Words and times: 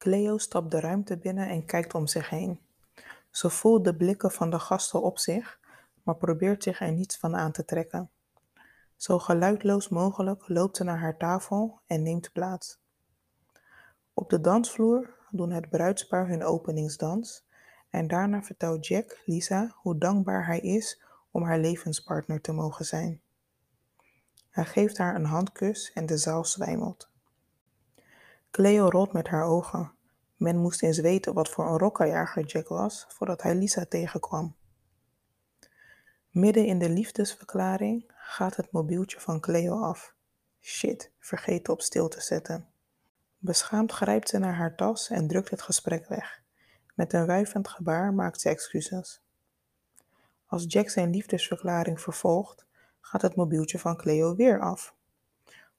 Cleo 0.00 0.38
stapt 0.38 0.70
de 0.70 0.80
ruimte 0.80 1.16
binnen 1.16 1.48
en 1.48 1.64
kijkt 1.64 1.94
om 1.94 2.06
zich 2.06 2.28
heen. 2.28 2.60
Ze 3.30 3.50
voelt 3.50 3.84
de 3.84 3.96
blikken 3.96 4.30
van 4.30 4.50
de 4.50 4.58
gasten 4.58 5.02
op 5.02 5.18
zich, 5.18 5.60
maar 6.02 6.16
probeert 6.16 6.62
zich 6.62 6.80
er 6.80 6.92
niets 6.92 7.18
van 7.18 7.36
aan 7.36 7.52
te 7.52 7.64
trekken. 7.64 8.10
Zo 8.96 9.18
geluidloos 9.18 9.88
mogelijk 9.88 10.48
loopt 10.48 10.76
ze 10.76 10.84
naar 10.84 10.98
haar 10.98 11.16
tafel 11.16 11.80
en 11.86 12.02
neemt 12.02 12.32
plaats. 12.32 12.78
Op 14.14 14.30
de 14.30 14.40
dansvloer 14.40 15.14
doen 15.30 15.50
het 15.50 15.68
bruidspaar 15.68 16.28
hun 16.28 16.44
openingsdans 16.44 17.46
en 17.90 18.08
daarna 18.08 18.42
vertelt 18.42 18.86
Jack 18.86 19.22
Lisa 19.24 19.74
hoe 19.74 19.98
dankbaar 19.98 20.46
hij 20.46 20.60
is 20.60 21.02
om 21.30 21.42
haar 21.42 21.58
levenspartner 21.58 22.40
te 22.40 22.52
mogen 22.52 22.84
zijn. 22.84 23.20
Hij 24.50 24.64
geeft 24.64 24.98
haar 24.98 25.14
een 25.14 25.24
handkus 25.24 25.92
en 25.92 26.06
de 26.06 26.18
zaal 26.18 26.44
zwijmelt. 26.44 27.09
Cleo 28.50 28.88
rolt 28.88 29.12
met 29.12 29.28
haar 29.28 29.44
ogen. 29.44 29.92
Men 30.36 30.56
moest 30.56 30.82
eens 30.82 30.98
weten 30.98 31.34
wat 31.34 31.48
voor 31.48 31.66
een 31.66 31.78
rokkenjager 31.78 32.44
Jack 32.44 32.68
was 32.68 33.06
voordat 33.08 33.42
hij 33.42 33.54
Lisa 33.54 33.84
tegenkwam. 33.88 34.54
Midden 36.30 36.66
in 36.66 36.78
de 36.78 36.88
liefdesverklaring 36.88 38.12
gaat 38.16 38.56
het 38.56 38.72
mobieltje 38.72 39.20
van 39.20 39.40
Cleo 39.40 39.82
af. 39.82 40.14
Shit, 40.60 41.12
vergeten 41.18 41.72
op 41.72 41.80
stil 41.80 42.08
te 42.08 42.20
zetten. 42.20 42.68
Beschaamd 43.38 43.92
grijpt 43.92 44.28
ze 44.28 44.38
naar 44.38 44.54
haar 44.54 44.76
tas 44.76 45.10
en 45.10 45.28
drukt 45.28 45.50
het 45.50 45.62
gesprek 45.62 46.08
weg. 46.08 46.42
Met 46.94 47.12
een 47.12 47.26
wuivend 47.26 47.68
gebaar 47.68 48.14
maakt 48.14 48.40
ze 48.40 48.48
excuses. 48.48 49.22
Als 50.46 50.64
Jack 50.66 50.88
zijn 50.88 51.10
liefdesverklaring 51.10 52.00
vervolgt, 52.00 52.66
gaat 53.00 53.22
het 53.22 53.36
mobieltje 53.36 53.78
van 53.78 53.96
Cleo 53.96 54.34
weer 54.34 54.60
af. 54.60 54.94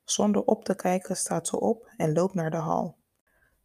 Zonder 0.04 0.44
op 0.44 0.64
te 0.64 0.76
kijken 0.76 1.18
staat 1.18 1.48
ze 1.48 1.60
op 1.60 1.91
en 1.98 2.14
loopt 2.14 2.34
naar 2.34 2.52
de 2.52 2.58
hal. 2.58 2.98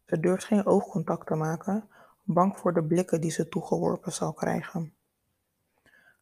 Ze 0.05 0.19
durft 0.19 0.45
geen 0.45 0.65
oogcontact 0.65 1.27
te 1.27 1.35
maken, 1.35 1.89
bang 2.23 2.57
voor 2.57 2.73
de 2.73 2.83
blikken 2.83 3.21
die 3.21 3.31
ze 3.31 3.49
toegeworpen 3.49 4.11
zal 4.11 4.33
krijgen. 4.33 4.93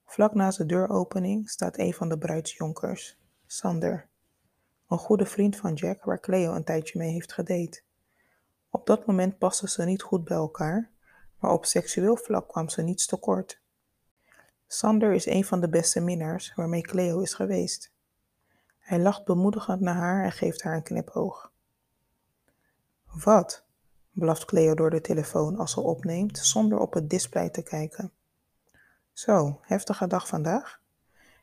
Vlak 0.05 0.33
naast 0.33 0.57
de 0.57 0.65
deuropening 0.65 1.49
staat 1.49 1.77
een 1.77 1.93
van 1.93 2.09
de 2.09 2.17
bruidsjonkers, 2.17 3.19
Sander, 3.45 4.09
een 4.87 4.97
goede 4.97 5.25
vriend 5.25 5.55
van 5.55 5.73
Jack 5.73 6.03
waar 6.03 6.19
Cleo 6.19 6.53
een 6.53 6.63
tijdje 6.63 6.99
mee 6.99 7.11
heeft 7.11 7.33
gedate. 7.33 7.81
Op 8.69 8.85
dat 8.85 9.05
moment 9.05 9.37
pasten 9.37 9.69
ze 9.69 9.83
niet 9.83 10.01
goed 10.01 10.23
bij 10.23 10.37
elkaar, 10.37 10.91
maar 11.39 11.51
op 11.51 11.65
seksueel 11.65 12.15
vlak 12.17 12.47
kwam 12.47 12.69
ze 12.69 12.81
niets 12.81 13.05
tekort. 13.05 13.61
Sander 14.67 15.13
is 15.13 15.25
een 15.25 15.45
van 15.45 15.61
de 15.61 15.69
beste 15.69 15.99
minnaars 15.99 16.53
waarmee 16.55 16.81
Cleo 16.81 17.19
is 17.19 17.33
geweest. 17.33 17.94
Hij 18.85 18.99
lacht 18.99 19.25
bemoedigend 19.25 19.81
naar 19.81 19.95
haar 19.95 20.23
en 20.23 20.31
geeft 20.31 20.61
haar 20.61 20.75
een 20.75 20.83
knipoog. 20.83 21.51
Wat? 23.23 23.65
blaft 24.11 24.45
Cleo 24.45 24.75
door 24.75 24.89
de 24.89 25.01
telefoon 25.01 25.57
als 25.57 25.71
ze 25.71 25.79
opneemt, 25.79 26.37
zonder 26.37 26.79
op 26.79 26.93
het 26.93 27.09
display 27.09 27.49
te 27.49 27.63
kijken. 27.63 28.11
Zo, 29.13 29.59
heftige 29.61 30.07
dag 30.07 30.27
vandaag? 30.27 30.81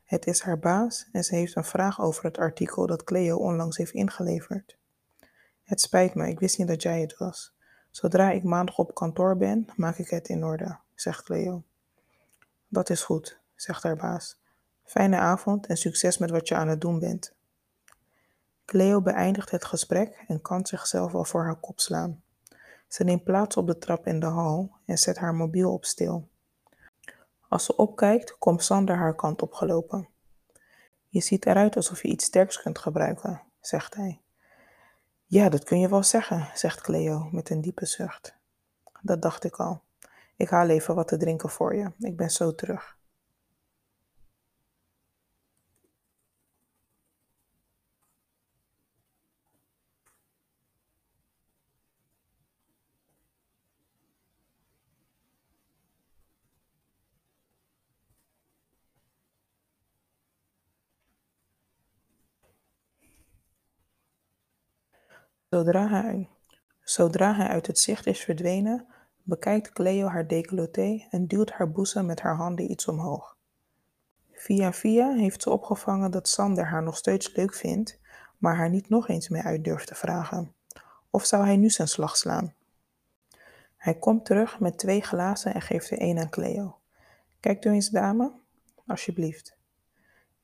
Het 0.03 0.27
is 0.27 0.41
haar 0.41 0.59
baas 0.59 1.09
en 1.11 1.23
ze 1.23 1.35
heeft 1.35 1.55
een 1.55 1.63
vraag 1.63 2.01
over 2.01 2.23
het 2.23 2.37
artikel 2.37 2.87
dat 2.87 3.03
Cleo 3.03 3.37
onlangs 3.37 3.77
heeft 3.77 3.93
ingeleverd. 3.93 4.77
Het 5.63 5.81
spijt 5.81 6.15
me, 6.15 6.27
ik 6.27 6.39
wist 6.39 6.57
niet 6.57 6.67
dat 6.67 6.81
jij 6.81 7.01
het 7.01 7.17
was. 7.17 7.53
Zodra 7.89 8.31
ik 8.31 8.43
maandag 8.43 8.77
op 8.77 8.93
kantoor 8.93 9.37
ben, 9.37 9.67
maak 9.75 9.97
ik 9.97 10.09
het 10.09 10.29
in 10.29 10.43
orde, 10.43 10.77
zegt 10.95 11.23
Cleo. 11.23 11.63
Dat 12.67 12.89
is 12.89 13.03
goed, 13.03 13.39
zegt 13.55 13.83
haar 13.83 13.95
baas. 13.95 14.42
Fijne 14.83 15.17
avond 15.17 15.67
en 15.67 15.77
succes 15.77 16.17
met 16.17 16.29
wat 16.29 16.47
je 16.47 16.55
aan 16.55 16.67
het 16.67 16.81
doen 16.81 16.99
bent. 16.99 17.33
Cleo 18.65 19.01
beëindigt 19.01 19.51
het 19.51 19.65
gesprek 19.65 20.23
en 20.27 20.41
kan 20.41 20.65
zichzelf 20.65 21.13
al 21.13 21.25
voor 21.25 21.43
haar 21.43 21.59
kop 21.59 21.79
slaan. 21.79 22.23
Ze 22.87 23.03
neemt 23.03 23.23
plaats 23.23 23.57
op 23.57 23.67
de 23.67 23.77
trap 23.77 24.07
in 24.07 24.19
de 24.19 24.25
hal 24.25 24.71
en 24.85 24.97
zet 24.97 25.17
haar 25.17 25.33
mobiel 25.33 25.73
op 25.73 25.85
stil. 25.85 26.29
Als 27.49 27.65
ze 27.65 27.75
opkijkt, 27.75 28.37
komt 28.37 28.63
Sander 28.63 28.95
haar 28.95 29.15
kant 29.15 29.41
op 29.41 29.53
gelopen. 29.53 30.09
Je 31.07 31.21
ziet 31.21 31.45
eruit 31.45 31.75
alsof 31.75 32.01
je 32.01 32.07
iets 32.07 32.25
sterks 32.25 32.61
kunt 32.61 32.79
gebruiken, 32.79 33.41
zegt 33.59 33.95
hij. 33.95 34.21
Ja, 35.25 35.49
dat 35.49 35.63
kun 35.63 35.79
je 35.79 35.89
wel 35.89 36.03
zeggen, 36.03 36.49
zegt 36.53 36.81
Cleo 36.81 37.29
met 37.31 37.49
een 37.49 37.61
diepe 37.61 37.85
zucht. 37.85 38.35
Dat 39.01 39.21
dacht 39.21 39.43
ik 39.43 39.55
al. 39.55 39.81
Ik 40.35 40.49
haal 40.49 40.69
even 40.69 40.95
wat 40.95 41.07
te 41.07 41.17
drinken 41.17 41.49
voor 41.49 41.75
je. 41.75 41.91
Ik 41.99 42.17
ben 42.17 42.29
zo 42.29 42.55
terug. 42.55 42.97
Zodra 65.53 65.87
hij, 65.87 66.29
zodra 66.83 67.35
hij 67.35 67.47
uit 67.47 67.67
het 67.67 67.79
zicht 67.79 68.05
is 68.05 68.19
verdwenen, 68.19 68.87
bekijkt 69.23 69.71
Cleo 69.71 70.07
haar 70.07 70.27
decolleté 70.27 71.07
en 71.09 71.27
duwt 71.27 71.51
haar 71.51 71.71
boezem 71.71 72.05
met 72.05 72.21
haar 72.21 72.35
handen 72.35 72.71
iets 72.71 72.87
omhoog. 72.87 73.37
Via 74.31 74.73
via 74.73 75.11
heeft 75.11 75.41
ze 75.41 75.49
opgevangen 75.49 76.11
dat 76.11 76.27
Sander 76.27 76.65
haar 76.65 76.83
nog 76.83 76.97
steeds 76.97 77.35
leuk 77.35 77.53
vindt, 77.53 77.99
maar 78.37 78.55
haar 78.55 78.69
niet 78.69 78.89
nog 78.89 79.07
eens 79.07 79.29
meer 79.29 79.43
uit 79.43 79.63
durft 79.63 79.87
te 79.87 79.95
vragen. 79.95 80.53
Of 81.09 81.25
zou 81.25 81.45
hij 81.45 81.57
nu 81.57 81.69
zijn 81.69 81.87
slag 81.87 82.17
slaan? 82.17 82.53
Hij 83.77 83.95
komt 83.95 84.25
terug 84.25 84.59
met 84.59 84.77
twee 84.77 85.01
glazen 85.01 85.53
en 85.53 85.61
geeft 85.61 85.89
er 85.89 85.99
één 85.99 86.19
aan 86.19 86.29
Cleo. 86.29 86.79
Kijkt 87.39 87.65
u 87.65 87.69
eens, 87.69 87.89
dame? 87.89 88.31
Alsjeblieft. 88.87 89.57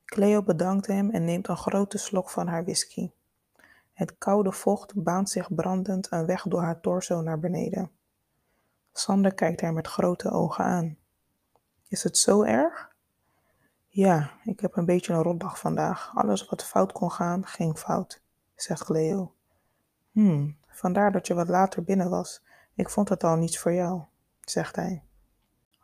Cleo 0.04 0.42
bedankt 0.42 0.86
hem 0.86 1.10
en 1.10 1.24
neemt 1.24 1.48
een 1.48 1.56
grote 1.56 1.98
slok 1.98 2.30
van 2.30 2.46
haar 2.46 2.64
whisky. 2.64 3.10
Het 4.00 4.18
koude 4.18 4.52
vocht 4.52 5.02
baant 5.02 5.30
zich 5.30 5.54
brandend 5.54 6.12
een 6.12 6.26
weg 6.26 6.42
door 6.42 6.60
haar 6.60 6.80
torso 6.80 7.20
naar 7.20 7.38
beneden. 7.38 7.90
Sander 8.92 9.34
kijkt 9.34 9.60
haar 9.60 9.72
met 9.72 9.86
grote 9.86 10.30
ogen 10.30 10.64
aan. 10.64 10.96
Is 11.88 12.02
het 12.02 12.18
zo 12.18 12.42
erg? 12.42 12.94
Ja, 13.86 14.30
ik 14.44 14.60
heb 14.60 14.76
een 14.76 14.84
beetje 14.84 15.12
een 15.12 15.22
rotdag 15.22 15.58
vandaag. 15.58 16.12
Alles 16.14 16.48
wat 16.48 16.64
fout 16.64 16.92
kon 16.92 17.10
gaan, 17.10 17.46
ging 17.46 17.78
fout, 17.78 18.22
zegt 18.54 18.84
Cleo. 18.84 19.34
Hmm, 20.12 20.56
vandaar 20.68 21.12
dat 21.12 21.26
je 21.26 21.34
wat 21.34 21.48
later 21.48 21.82
binnen 21.84 22.10
was. 22.10 22.42
Ik 22.74 22.90
vond 22.90 23.08
het 23.08 23.24
al 23.24 23.36
niets 23.36 23.58
voor 23.58 23.72
jou, 23.72 24.02
zegt 24.40 24.76
hij. 24.76 25.02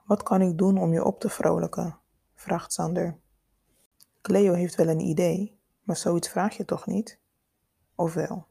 Wat 0.04 0.22
kan 0.22 0.42
ik 0.42 0.58
doen 0.58 0.78
om 0.78 0.92
je 0.92 1.04
op 1.04 1.20
te 1.20 1.28
vrolijken? 1.28 1.98
vraagt 2.34 2.72
Sander. 2.72 3.18
Cleo 4.22 4.52
heeft 4.52 4.74
wel 4.74 4.88
een 4.88 5.00
idee, 5.00 5.58
maar 5.82 5.96
zoiets 5.96 6.28
vraag 6.28 6.56
je 6.56 6.64
toch 6.64 6.86
niet? 6.86 7.24
Of 7.96 8.14
wel? 8.14 8.46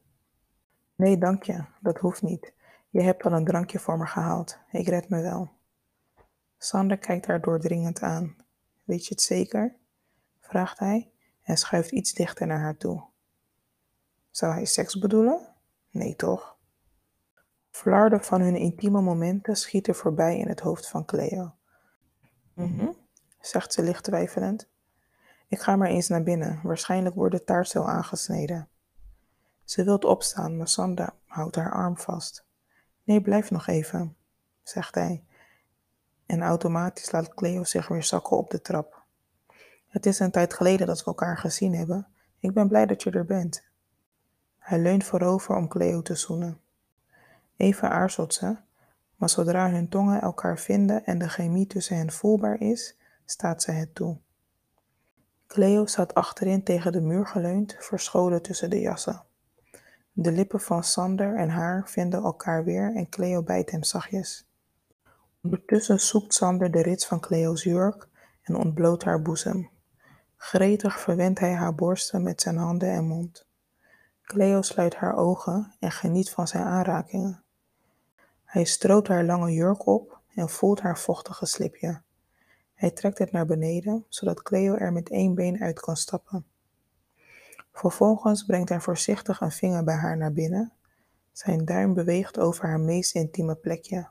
Nee, 0.96 1.18
dank 1.18 1.44
je, 1.44 1.66
dat 1.82 1.98
hoeft 1.98 2.22
niet. 2.22 2.54
Je 2.90 3.02
hebt 3.02 3.24
al 3.24 3.32
een 3.32 3.46
drankje 3.46 3.80
voor 3.80 3.98
me 3.98 4.06
gehaald. 4.06 4.60
Ik 4.72 4.88
red 4.88 5.10
me 5.10 5.22
wel. 5.22 5.50
Sander 6.58 6.98
kijkt 6.98 7.26
haar 7.26 7.42
doordringend 7.42 8.02
aan. 8.02 8.36
Weet 8.84 9.06
je 9.06 9.14
het 9.14 9.22
zeker? 9.22 9.76
vraagt 10.40 10.80
hij 10.80 11.12
en 11.42 11.58
schuift 11.58 11.92
iets 11.92 12.14
dichter 12.14 12.48
naar 12.48 12.60
haar 12.60 12.78
toe. 12.78 13.04
Zou 14.32 14.54
hij 14.54 14.66
seks 14.66 15.00
bedoelen? 15.00 15.56
Nee, 15.90 16.16
toch? 16.16 16.58
Flarden 17.70 18.24
van 18.24 18.42
hun 18.42 18.56
intieme 18.56 19.02
momenten 19.02 19.56
schieten 19.56 19.96
voorbij 19.96 20.38
in 20.38 20.48
het 20.48 20.60
hoofd 20.60 20.90
van 20.90 21.06
Cleo. 21.06 21.56
Mhm, 22.54 22.92
zegt 23.40 23.74
ze 23.74 23.84
licht 23.84 24.04
twijfelend. 24.04 24.70
Ik 25.48 25.60
ga 25.60 25.76
maar 25.76 25.90
eens 25.90 26.08
naar 26.08 26.24
binnen. 26.24 26.60
Waarschijnlijk 26.64 27.16
wordt 27.16 27.36
de 27.36 27.44
taart 27.44 27.70
zo 27.70 27.84
aangesneden. 27.84 28.70
Ze 29.66 29.84
wilt 29.84 30.06
opstaan, 30.06 30.58
maar 30.58 30.68
Sander 30.68 31.14
houdt 31.26 31.56
haar 31.56 31.74
arm 31.74 31.98
vast. 31.98 32.46
Nee, 33.04 33.22
blijf 33.22 33.52
nog 33.52 33.68
even, 33.68 34.16
zegt 34.64 34.96
hij. 34.96 35.24
En 36.26 36.42
automatisch 36.42 37.12
laat 37.12 37.34
Cleo 37.34 37.64
zich 37.64 37.88
weer 37.88 38.04
zakken 38.04 38.38
op 38.38 38.50
de 38.50 38.62
trap. 38.62 39.04
Het 39.88 40.06
is 40.06 40.20
een 40.20 40.32
tijd 40.32 40.54
geleden 40.54 40.88
dat 40.88 41.00
we 41.00 41.06
elkaar 41.06 41.38
gezien 41.38 41.76
hebben. 41.76 42.08
Ik 42.40 42.54
ben 42.54 42.68
blij 42.68 42.86
dat 42.86 43.04
je 43.04 43.12
er 43.12 43.26
bent. 43.26 43.64
Hij 44.58 44.80
leunt 44.80 45.04
voorover 45.04 45.56
om 45.56 45.68
Cleo 45.68 46.02
te 46.02 46.16
zoenen. 46.16 46.60
Even 47.58 47.90
aarzelt 47.90 48.34
ze, 48.34 48.58
maar 49.16 49.30
zodra 49.30 49.70
hun 49.70 49.90
tongen 49.90 50.22
elkaar 50.22 50.60
vinden 50.60 51.06
en 51.06 51.18
de 51.18 51.30
chemie 51.30 51.68
tussen 51.68 51.98
hen 51.98 52.12
voelbaar 52.12 52.62
is, 52.62 52.98
staat 53.26 53.62
ze 53.62 53.72
het 53.72 53.96
toe. 53.96 54.18
Cleo 55.48 55.86
staat 55.86 56.14
achterin 56.14 56.64
tegen 56.64 56.92
de 56.92 57.02
muur 57.02 57.28
geleund, 57.28 57.76
verscholen 57.80 58.42
tussen 58.42 58.70
de 58.70 58.80
jassen. 58.80 59.24
De 60.18 60.32
lippen 60.32 60.60
van 60.60 60.84
Sander 60.84 61.36
en 61.36 61.50
haar 61.50 61.90
vinden 61.90 62.24
elkaar 62.24 62.64
weer 62.64 62.96
en 62.96 63.10
Cleo 63.10 63.44
bijt 63.44 63.72
hem 63.72 63.84
zachtjes. 63.84 64.48
Ondertussen 65.42 66.00
zoekt 66.00 66.34
Sander 66.34 66.72
de 66.72 66.82
rits 66.82 67.08
van 67.08 67.20
Cleo's 67.20 67.64
jurk 67.64 68.08
en 68.42 68.56
ontbloot 68.56 69.04
haar 69.04 69.22
boezem. 69.22 69.70
Gretig 70.36 71.00
verwendt 71.00 71.40
hij 71.40 71.54
haar 71.54 71.76
borsten 71.76 72.24
met 72.24 72.42
zijn 72.42 72.58
handen 72.58 72.90
en 72.90 73.08
mond. 73.08 73.48
Cleo 74.22 74.62
sluit 74.62 74.96
haar 74.96 75.16
ogen 75.16 75.76
en 75.80 75.92
geniet 75.92 76.30
van 76.30 76.48
zijn 76.48 76.64
aanrakingen. 76.64 77.44
Hij 78.44 78.64
stroopt 78.64 79.08
haar 79.08 79.24
lange 79.24 79.52
jurk 79.52 79.86
op 79.86 80.20
en 80.36 80.50
voelt 80.50 80.82
haar 80.82 81.00
vochtige 81.00 81.46
slipje. 81.46 82.02
Hij 82.74 82.92
trekt 82.92 83.18
het 83.18 83.32
naar 83.32 83.46
beneden, 83.46 84.06
zodat 84.10 84.42
Cleo 84.42 84.76
er 84.76 84.94
met 84.94 85.10
één 85.10 85.36
been 85.36 85.62
uit 85.62 85.80
kan 85.80 85.96
stappen. 85.96 86.46
Vervolgens 87.76 88.44
brengt 88.44 88.70
hij 88.70 88.80
voorzichtig 88.80 89.42
een 89.42 89.52
vinger 89.52 89.84
bij 89.84 89.96
haar 89.96 90.18
naar 90.18 90.34
binnen. 90.34 90.74
Zijn 91.32 91.66
duim 91.66 91.94
beweegt 91.94 92.40
over 92.40 92.68
haar 92.68 92.80
meest 92.80 93.16
intieme 93.16 93.56
plekje. 93.56 94.10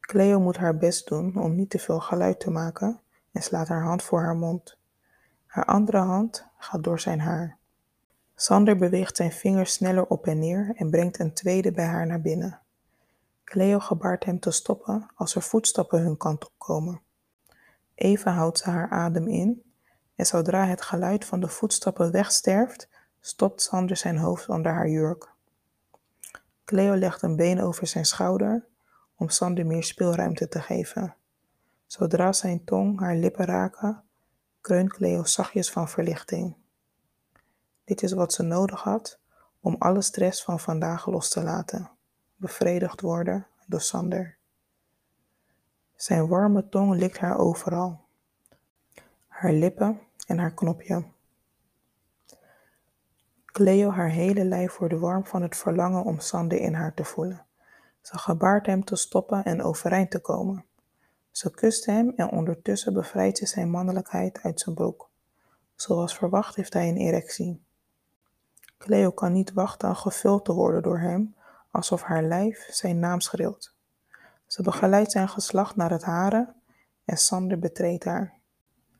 Cleo 0.00 0.40
moet 0.40 0.56
haar 0.56 0.76
best 0.76 1.08
doen 1.08 1.36
om 1.36 1.54
niet 1.54 1.70
te 1.70 1.78
veel 1.78 2.00
geluid 2.00 2.40
te 2.40 2.50
maken 2.50 3.00
en 3.32 3.42
slaat 3.42 3.68
haar 3.68 3.82
hand 3.82 4.02
voor 4.02 4.20
haar 4.20 4.36
mond. 4.36 4.78
Haar 5.46 5.64
andere 5.64 5.98
hand 5.98 6.46
gaat 6.58 6.84
door 6.84 7.00
zijn 7.00 7.20
haar. 7.20 7.58
Sander 8.34 8.76
beweegt 8.76 9.16
zijn 9.16 9.32
vingers 9.32 9.72
sneller 9.72 10.06
op 10.06 10.26
en 10.26 10.38
neer 10.38 10.72
en 10.76 10.90
brengt 10.90 11.18
een 11.18 11.34
tweede 11.34 11.72
bij 11.72 11.86
haar 11.86 12.06
naar 12.06 12.20
binnen. 12.20 12.60
Cleo 13.44 13.78
gebaart 13.78 14.24
hem 14.24 14.40
te 14.40 14.50
stoppen 14.50 15.06
als 15.14 15.34
er 15.34 15.42
voetstappen 15.42 16.02
hun 16.02 16.16
kant 16.16 16.44
op 16.44 16.52
komen. 16.58 17.00
Even 17.94 18.32
houdt 18.32 18.58
ze 18.58 18.70
haar 18.70 18.90
adem 18.90 19.28
in 19.28 19.69
en 20.20 20.26
zodra 20.26 20.66
het 20.66 20.82
geluid 20.82 21.24
van 21.24 21.40
de 21.40 21.48
voetstappen 21.48 22.12
wegsterft, 22.12 22.88
stopt 23.20 23.62
Sander 23.62 23.96
zijn 23.96 24.16
hoofd 24.16 24.48
onder 24.48 24.72
haar 24.72 24.88
jurk. 24.88 25.28
Cleo 26.64 26.94
legt 26.94 27.22
een 27.22 27.36
been 27.36 27.60
over 27.60 27.86
zijn 27.86 28.04
schouder 28.04 28.66
om 29.16 29.28
Sander 29.28 29.66
meer 29.66 29.84
speelruimte 29.84 30.48
te 30.48 30.60
geven. 30.60 31.16
Zodra 31.86 32.32
zijn 32.32 32.64
tong 32.64 33.00
haar 33.00 33.16
lippen 33.16 33.44
raken, 33.44 34.02
kreunt 34.60 34.92
Cleo 34.92 35.24
zachtjes 35.24 35.70
van 35.70 35.88
verlichting. 35.88 36.56
Dit 37.84 38.02
is 38.02 38.12
wat 38.12 38.32
ze 38.32 38.42
nodig 38.42 38.82
had 38.82 39.18
om 39.60 39.76
alle 39.78 40.02
stress 40.02 40.44
van 40.44 40.60
vandaag 40.60 41.06
los 41.06 41.28
te 41.28 41.42
laten, 41.42 41.90
bevredigd 42.36 43.00
worden 43.00 43.46
door 43.66 43.80
Sander. 43.80 44.36
Zijn 45.94 46.28
warme 46.28 46.68
tong 46.68 46.94
likt 46.94 47.18
haar 47.18 47.38
overal, 47.38 48.00
haar 49.26 49.52
lippen 49.52 50.00
en 50.30 50.38
haar 50.38 50.54
knopje. 50.54 51.04
Cleo 53.44 53.90
haar 53.90 54.08
hele 54.08 54.44
lijf 54.44 54.76
wordt 54.76 54.98
warm 54.98 55.26
van 55.26 55.42
het 55.42 55.56
verlangen 55.56 56.04
om 56.04 56.18
Sander 56.18 56.58
in 56.58 56.74
haar 56.74 56.94
te 56.94 57.04
voelen. 57.04 57.46
Ze 58.00 58.18
gebaart 58.18 58.66
hem 58.66 58.84
te 58.84 58.96
stoppen 58.96 59.44
en 59.44 59.62
overeind 59.62 60.10
te 60.10 60.18
komen. 60.18 60.64
Ze 61.30 61.50
kust 61.50 61.86
hem 61.86 62.12
en 62.16 62.30
ondertussen 62.30 62.92
bevrijdt 62.92 63.38
ze 63.38 63.46
zijn 63.46 63.70
mannelijkheid 63.70 64.42
uit 64.42 64.60
zijn 64.60 64.74
broek. 64.74 65.08
Zoals 65.74 66.16
verwacht 66.16 66.56
heeft 66.56 66.72
hij 66.72 66.88
een 66.88 66.96
erectie. 66.96 67.62
Cleo 68.78 69.10
kan 69.10 69.32
niet 69.32 69.52
wachten 69.52 69.96
gevuld 69.96 70.44
te 70.44 70.52
worden 70.52 70.82
door 70.82 70.98
hem, 70.98 71.34
alsof 71.70 72.02
haar 72.02 72.22
lijf 72.22 72.66
zijn 72.70 72.98
naam 72.98 73.20
schreeuwt. 73.20 73.74
Ze 74.46 74.62
begeleidt 74.62 75.12
zijn 75.12 75.28
geslacht 75.28 75.76
naar 75.76 75.90
het 75.90 76.02
haren 76.02 76.54
en 77.04 77.16
Sander 77.16 77.58
betreedt 77.58 78.04
haar. 78.04 78.39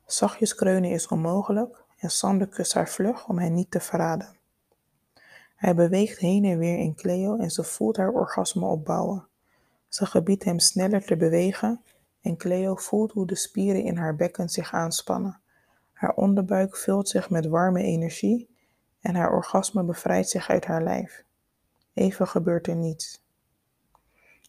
Zachtjes 0.05 0.55
kreunen 0.55 0.91
is 0.91 1.07
onmogelijk 1.07 1.83
en 1.97 2.09
Sander 2.09 2.47
kust 2.47 2.73
haar 2.73 2.89
vlug 2.89 3.27
om 3.27 3.39
hen 3.39 3.53
niet 3.53 3.71
te 3.71 3.79
verraden. 3.79 4.39
Hij 5.55 5.75
beweegt 5.75 6.19
heen 6.19 6.45
en 6.45 6.57
weer 6.57 6.77
in 6.77 6.95
Cleo 6.95 7.37
en 7.37 7.51
ze 7.51 7.63
voelt 7.63 7.97
haar 7.97 8.11
orgasme 8.11 8.65
opbouwen. 8.65 9.27
Ze 9.87 10.05
gebiedt 10.05 10.43
hem 10.43 10.59
sneller 10.59 11.05
te 11.05 11.17
bewegen 11.17 11.81
en 12.21 12.37
Cleo 12.37 12.75
voelt 12.75 13.11
hoe 13.11 13.27
de 13.27 13.35
spieren 13.35 13.83
in 13.83 13.97
haar 13.97 14.15
bekken 14.15 14.49
zich 14.49 14.73
aanspannen. 14.73 15.41
Haar 15.93 16.13
onderbuik 16.13 16.77
vult 16.77 17.09
zich 17.09 17.29
met 17.29 17.45
warme 17.45 17.83
energie 17.83 18.55
en 19.01 19.15
haar 19.15 19.33
orgasme 19.33 19.83
bevrijdt 19.83 20.29
zich 20.29 20.49
uit 20.49 20.65
haar 20.65 20.83
lijf. 20.83 21.23
Even 21.93 22.27
gebeurt 22.27 22.67
er 22.67 22.75
niets. 22.75 23.23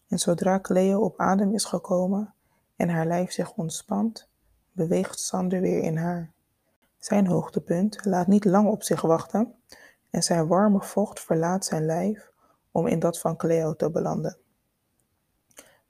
En 0.07 0.19
zodra 0.19 0.59
Cleo 0.59 1.01
op 1.01 1.19
adem 1.19 1.53
is 1.53 1.65
gekomen 1.65 2.33
en 2.75 2.89
haar 2.89 3.05
lijf 3.05 3.31
zich 3.31 3.53
ontspant, 3.53 4.29
beweegt 4.73 5.19
Sander 5.19 5.61
weer 5.61 5.81
in 5.81 5.97
haar. 5.97 6.31
Zijn 6.97 7.27
hoogtepunt 7.27 8.05
laat 8.05 8.27
niet 8.27 8.45
lang 8.45 8.67
op 8.67 8.83
zich 8.83 9.01
wachten 9.01 9.53
en 10.09 10.23
zijn 10.23 10.47
warme 10.47 10.81
vocht 10.81 11.19
verlaat 11.19 11.65
zijn 11.65 11.85
lijf 11.85 12.31
om 12.71 12.87
in 12.87 12.99
dat 12.99 13.19
van 13.19 13.37
Cleo 13.37 13.75
te 13.75 13.91
belanden. 13.91 14.37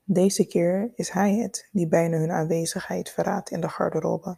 Deze 0.03 0.45
keer 0.45 0.91
is 0.95 1.09
hij 1.09 1.35
het 1.35 1.69
die 1.71 1.87
bijna 1.87 2.17
hun 2.17 2.31
aanwezigheid 2.31 3.09
verraadt 3.09 3.51
in 3.51 3.61
de 3.61 3.69
garderobe. 3.69 4.37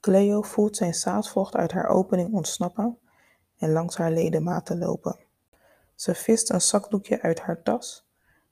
Cleo 0.00 0.42
voelt 0.42 0.76
zijn 0.76 0.94
zaadvocht 0.94 1.56
uit 1.56 1.72
haar 1.72 1.88
opening 1.88 2.32
ontsnappen 2.32 2.98
en 3.58 3.72
langs 3.72 3.96
haar 3.96 4.10
ledematen 4.10 4.78
lopen. 4.78 5.18
Ze 5.94 6.14
vist 6.14 6.50
een 6.50 6.60
zakdoekje 6.60 7.22
uit 7.22 7.40
haar 7.40 7.62
tas 7.62 8.06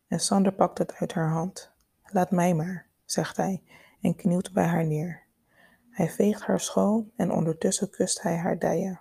en 0.08 0.20
Sander 0.20 0.52
pakt 0.52 0.79
het 0.79 0.94
uit 0.94 1.12
haar 1.12 1.31
hand. 1.31 1.73
Laat 2.05 2.31
mij 2.31 2.55
maar, 2.55 2.87
zegt 3.05 3.37
hij 3.37 3.62
en 4.05 4.17
knielt 4.17 4.53
bij 4.53 4.67
haar 4.67 4.87
neer. 4.87 5.23
Hij 5.91 6.11
veegt 6.11 6.43
haar 6.43 6.61
schoon 6.61 7.11
en 7.17 7.31
ondertussen 7.31 7.91
kust 7.91 8.23
hij 8.23 8.37
haar 8.37 8.59
dijen. 8.59 9.01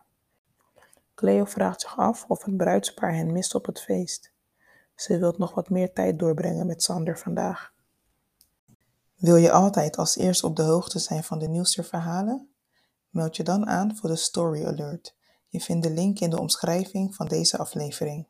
Cleo 1.16 1.46
vraagt 1.46 1.82
zich 1.82 1.98
af 1.98 2.26
of 2.28 2.44
het 2.44 2.58
bruidspaar 2.58 3.14
hen 3.14 3.32
mist 3.32 3.56
op 3.56 3.66
het 3.66 3.82
feest. 3.82 4.32
Ze 4.96 5.18
wilt 5.18 5.38
nog 5.38 5.54
wat 5.54 5.70
meer 5.70 5.94
tijd 5.94 6.20
doorbrengen 6.20 6.66
met 6.66 6.84
Sander 6.84 7.20
vandaag. 7.20 7.74
Wil 9.16 9.36
je 9.36 9.52
altijd 9.52 9.98
als 9.98 10.18
eerste 10.18 10.46
op 10.46 10.56
de 10.56 10.64
hoogte 10.64 11.00
zijn 11.00 11.24
van 11.24 11.40
de 11.40 11.48
nieuwste 11.48 11.84
verhalen? 11.84 12.50
Meld 13.10 13.36
je 13.36 13.44
dan 13.44 13.68
aan 13.68 13.96
voor 13.96 14.10
de 14.10 14.16
Story 14.16 14.66
Alert. 14.66 15.16
Je 15.48 15.60
vindt 15.60 15.84
de 15.84 15.92
link 15.92 16.20
in 16.20 16.30
de 16.30 16.40
omschrijving 16.40 17.16
van 17.16 17.28
deze 17.28 17.58
aflevering. 17.58 18.28